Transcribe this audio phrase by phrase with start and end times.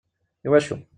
[0.43, 0.81] I wacu?